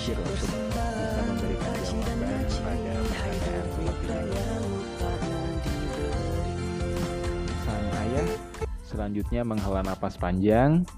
[0.00, 0.48] berpikir untuk
[0.96, 4.64] bisa memberikan jawaban pada pertanyaan.
[7.60, 8.26] Sang ayah
[8.88, 10.88] selanjutnya menghela napas panjang,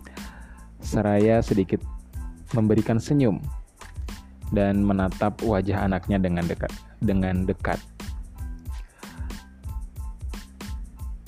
[0.79, 1.83] seraya sedikit
[2.55, 3.43] memberikan senyum
[4.55, 6.71] dan menatap wajah anaknya dengan dekat.
[7.03, 7.83] Dengan dekat.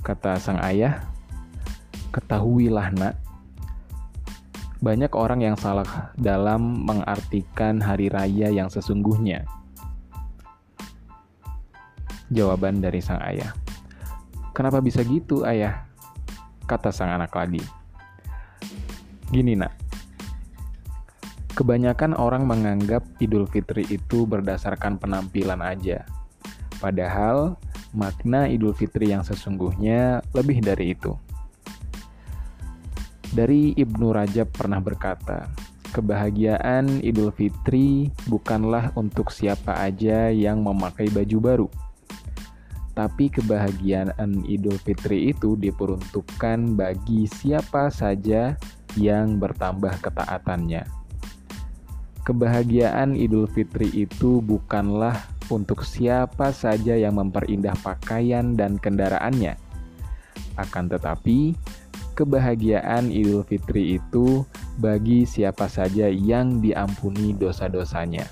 [0.07, 1.03] Kata sang ayah,
[2.15, 3.19] ketahuilah nak,
[4.85, 9.49] banyak orang yang salah dalam mengartikan hari raya yang sesungguhnya.
[12.29, 13.57] Jawaban dari sang ayah.
[14.53, 15.89] Kenapa bisa gitu, ayah?
[16.69, 17.65] Kata sang anak lagi.
[19.33, 19.73] Gini, nak.
[21.57, 26.05] Kebanyakan orang menganggap Idul Fitri itu berdasarkan penampilan aja.
[26.77, 27.57] Padahal
[27.97, 31.17] makna Idul Fitri yang sesungguhnya lebih dari itu.
[33.35, 35.51] Dari Ibnu Rajab pernah berkata,
[35.91, 41.69] kebahagiaan Idul Fitri bukanlah untuk siapa aja yang memakai baju baru.
[42.95, 48.55] Tapi kebahagiaan Idul Fitri itu diperuntukkan bagi siapa saja
[48.95, 50.87] yang bertambah ketaatannya.
[52.23, 59.59] Kebahagiaan Idul Fitri itu bukanlah untuk siapa saja yang memperindah pakaian dan kendaraannya.
[60.55, 61.59] Akan tetapi,
[62.15, 64.47] kebahagiaan Idul Fitri itu
[64.79, 68.25] bagi siapa saja yang diampuni dosa-dosanya.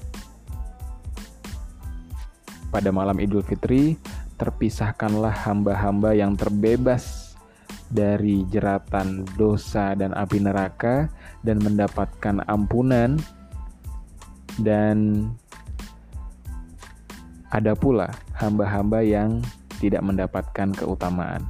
[2.72, 4.00] Pada malam Idul Fitri,
[4.40, 7.36] terpisahkanlah hamba-hamba yang terbebas
[7.92, 11.12] dari jeratan dosa dan api neraka
[11.44, 13.20] dan mendapatkan ampunan
[14.64, 15.28] dan
[17.52, 18.08] ada pula
[18.40, 19.44] hamba-hamba yang
[19.76, 21.44] tidak mendapatkan keutamaan.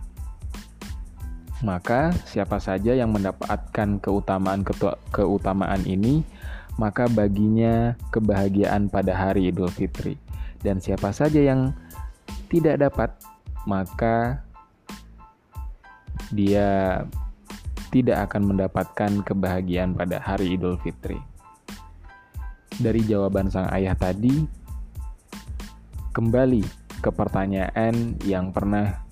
[1.62, 4.66] Maka siapa saja yang mendapatkan keutamaan
[5.14, 6.26] keutamaan ini,
[6.74, 10.18] maka baginya kebahagiaan pada hari Idul Fitri.
[10.58, 11.70] Dan siapa saja yang
[12.50, 13.10] tidak dapat,
[13.62, 14.42] maka
[16.34, 17.02] dia
[17.94, 21.20] tidak akan mendapatkan kebahagiaan pada hari Idul Fitri.
[22.82, 24.42] Dari jawaban sang ayah tadi,
[26.10, 26.64] kembali
[27.04, 29.11] ke pertanyaan yang pernah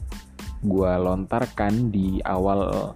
[0.60, 2.92] gue lontarkan di awal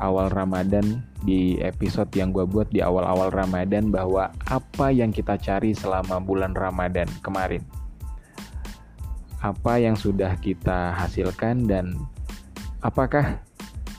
[0.00, 5.76] awal Ramadan di episode yang gue buat di awal-awal Ramadan bahwa apa yang kita cari
[5.76, 7.62] selama bulan Ramadan kemarin.
[9.38, 11.94] Apa yang sudah kita hasilkan dan
[12.82, 13.38] apakah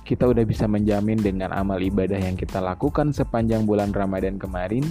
[0.04, 4.84] kita udah bisa menjamin dengan amal ibadah yang kita lakukan sepanjang bulan Ramadan kemarin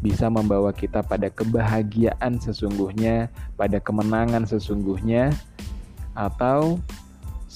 [0.00, 3.28] bisa membawa kita pada kebahagiaan sesungguhnya,
[3.60, 5.28] pada kemenangan sesungguhnya,
[6.16, 6.80] atau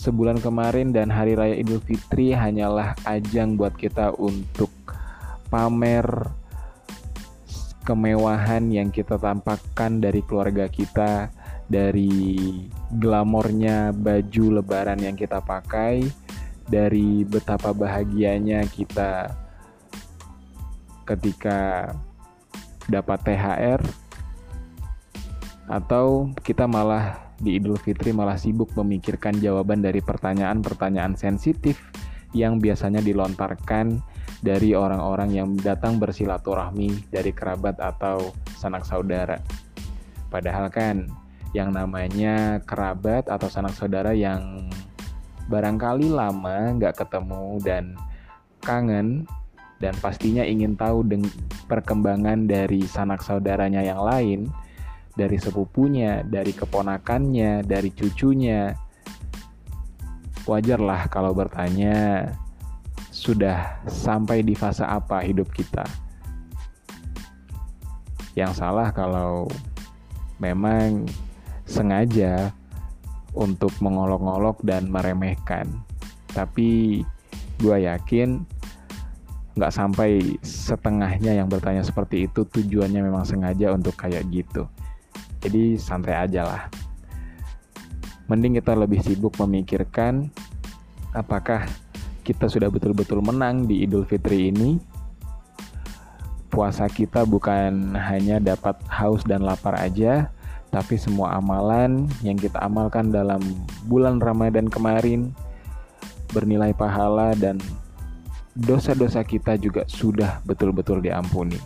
[0.05, 4.69] sebulan kemarin dan hari raya Idul Fitri hanyalah ajang buat kita untuk
[5.49, 6.05] pamer
[7.89, 11.33] kemewahan yang kita tampakkan dari keluarga kita,
[11.73, 12.53] dari
[13.01, 16.05] glamornya baju lebaran yang kita pakai,
[16.69, 19.33] dari betapa bahagianya kita
[21.09, 21.93] ketika
[22.93, 23.81] dapat THR
[25.65, 31.77] atau kita malah di Idul Fitri malah sibuk memikirkan jawaban dari pertanyaan-pertanyaan sensitif
[32.33, 34.01] yang biasanya dilontarkan
[34.41, 39.37] dari orang-orang yang datang bersilaturahmi dari kerabat atau sanak saudara.
[40.33, 41.07] Padahal kan
[41.55, 44.67] yang namanya kerabat atau sanak saudara yang
[45.47, 47.85] barangkali lama nggak ketemu dan
[48.65, 49.29] kangen
[49.79, 51.05] dan pastinya ingin tahu
[51.69, 54.49] perkembangan dari sanak saudaranya yang lain,
[55.15, 58.75] dari sepupunya, dari keponakannya, dari cucunya.
[60.45, 62.29] Wajarlah kalau bertanya,
[63.15, 65.87] sudah sampai di fase apa hidup kita?
[68.35, 69.47] Yang salah kalau
[70.43, 71.07] memang
[71.65, 72.51] sengaja
[73.33, 75.71] untuk mengolok-olok dan meremehkan.
[76.35, 77.01] Tapi
[77.63, 78.43] gue yakin
[79.55, 84.67] nggak sampai setengahnya yang bertanya seperti itu tujuannya memang sengaja untuk kayak gitu
[85.45, 86.63] jadi santai aja lah.
[88.33, 90.33] Mending kita lebih sibuk memikirkan
[91.13, 91.69] apakah
[92.25, 94.81] kita sudah betul-betul menang di Idul Fitri ini.
[96.49, 100.33] Puasa kita bukan hanya dapat haus dan lapar aja
[100.75, 103.39] tapi semua amalan yang kita amalkan dalam
[103.87, 105.31] bulan Ramadan kemarin
[106.35, 107.63] bernilai pahala dan
[108.59, 111.63] dosa-dosa kita juga sudah betul-betul diampuni.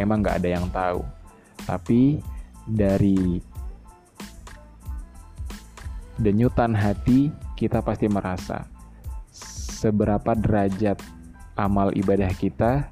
[0.00, 1.04] Memang nggak ada yang tahu,
[1.68, 2.24] tapi
[2.68, 3.40] dari
[6.20, 8.68] denyutan hati kita pasti merasa
[9.78, 10.98] seberapa derajat
[11.56, 12.90] amal ibadah kita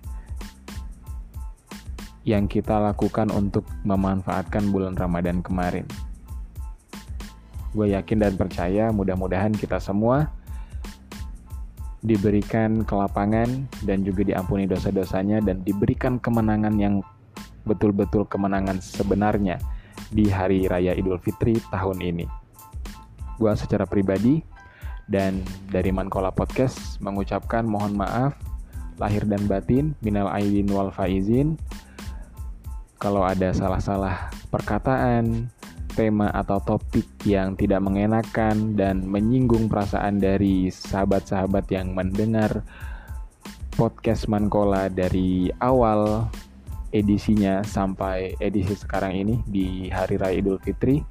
[2.26, 5.86] yang kita lakukan untuk memanfaatkan bulan Ramadan kemarin.
[7.70, 10.26] Gue yakin dan percaya mudah-mudahan kita semua
[12.02, 17.02] diberikan kelapangan dan juga diampuni dosa-dosanya dan diberikan kemenangan yang
[17.66, 19.58] betul-betul kemenangan sebenarnya
[20.08, 22.26] di hari raya Idul Fitri tahun ini.
[23.36, 24.40] Gue secara pribadi
[25.10, 28.38] dan dari Mankola Podcast mengucapkan mohon maaf
[28.96, 31.60] lahir dan batin minal aidin wal faizin
[32.96, 35.52] kalau ada salah-salah perkataan,
[35.92, 42.64] tema atau topik yang tidak mengenakan dan menyinggung perasaan dari sahabat-sahabat yang mendengar
[43.76, 46.24] podcast Mankola dari awal
[47.00, 51.04] edisinya sampai edisi sekarang ini di Hari Raya Idul Fitri.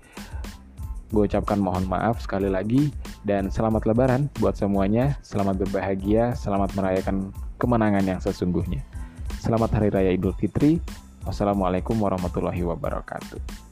[1.14, 2.90] Gue ucapkan mohon maaf sekali lagi
[3.22, 5.16] dan selamat lebaran buat semuanya.
[5.22, 7.30] Selamat berbahagia, selamat merayakan
[7.62, 8.82] kemenangan yang sesungguhnya.
[9.38, 10.82] Selamat Hari Raya Idul Fitri.
[11.26, 13.65] Wassalamualaikum warahmatullahi wabarakatuh.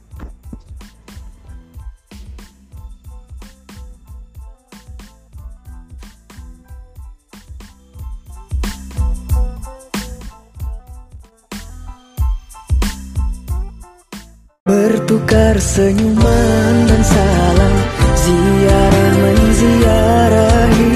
[14.64, 17.74] Bertukar senyuman dan salam
[18.16, 20.88] Ziarah menziarahi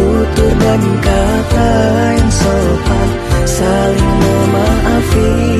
[0.00, 1.72] Tutur dan kata
[2.16, 3.08] yang sopan
[3.44, 5.51] Saling memaafi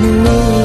[0.00, 0.61] penuh